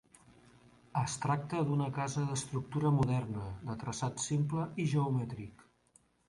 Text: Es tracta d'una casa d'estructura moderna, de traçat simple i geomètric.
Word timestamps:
Es 1.01 1.17
tracta 1.25 1.59
d'una 1.67 1.89
casa 1.97 2.23
d'estructura 2.29 2.93
moderna, 2.95 3.45
de 3.69 3.77
traçat 3.85 4.25
simple 4.25 4.67
i 4.87 4.89
geomètric. 4.97 5.65